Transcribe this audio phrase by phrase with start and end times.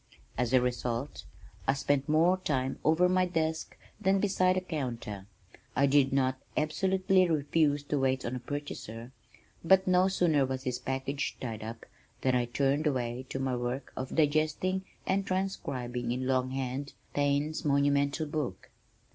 [0.35, 1.25] As a result,
[1.67, 5.27] I spent more time over my desk than beside the counter.
[5.75, 9.11] I did not absolutely refuse to wait on a purchaser
[9.63, 11.85] but no sooner was his package tied up
[12.21, 17.63] than I turned away to my work of digesting and transcribing in long hand Taine's
[17.63, 18.71] monumental book.